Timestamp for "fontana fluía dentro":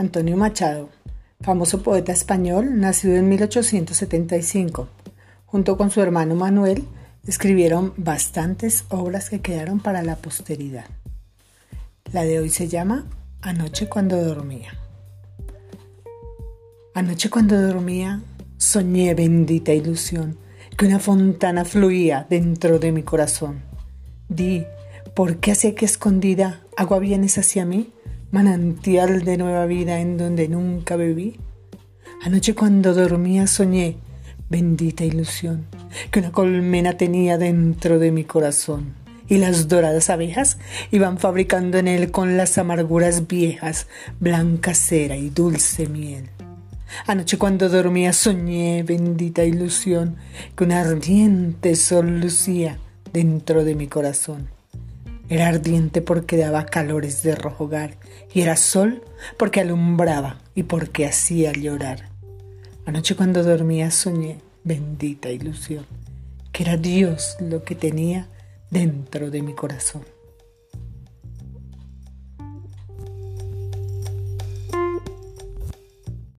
20.98-22.78